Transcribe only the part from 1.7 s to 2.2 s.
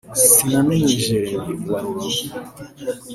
wa Rubavu